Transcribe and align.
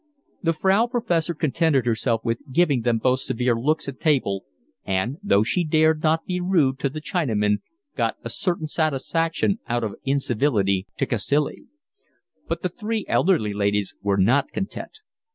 The 0.41 0.53
Frau 0.53 0.87
Professor 0.87 1.35
contented 1.35 1.85
herself 1.85 2.25
with 2.25 2.41
giving 2.51 2.81
them 2.81 2.97
both 2.97 3.19
severe 3.19 3.53
looks 3.53 3.87
at 3.87 3.99
table 3.99 4.43
and, 4.83 5.17
though 5.21 5.43
she 5.43 5.63
dared 5.63 6.01
not 6.01 6.25
be 6.25 6.39
rude 6.39 6.79
to 6.79 6.89
the 6.89 6.99
Chinaman, 6.99 7.57
got 7.95 8.15
a 8.23 8.29
certain 8.31 8.67
satisfaction 8.67 9.59
out 9.67 9.83
of 9.83 9.93
incivility 10.03 10.87
to 10.97 11.05
Cacilie. 11.05 11.67
But 12.47 12.63
the 12.63 12.69
three 12.69 13.05
elderly 13.07 13.53
ladies 13.53 13.93
were 14.01 14.17
not 14.17 14.49
content. 14.49 14.97